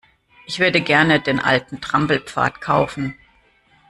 [0.47, 3.15] Ich würde gerne den alten Trampelpfad kaufen.